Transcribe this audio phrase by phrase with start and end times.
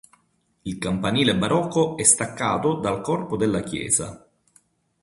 [0.63, 4.27] Il campanile barocco è staccato dal corpo della chiesa.